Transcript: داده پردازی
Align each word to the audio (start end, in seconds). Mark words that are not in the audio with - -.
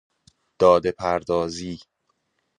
داده 0.59 0.91
پردازی 0.91 1.79